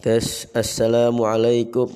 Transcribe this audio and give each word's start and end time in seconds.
Tes 0.00 0.48
Assalamualaikum. 0.56 1.92